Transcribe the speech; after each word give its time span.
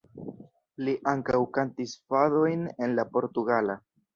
Li 0.87 0.95
ankaŭ 1.11 1.41
kantis 1.59 1.93
fadojn 2.15 2.67
en 2.87 2.99
la 3.01 3.07
portugala. 3.19 3.79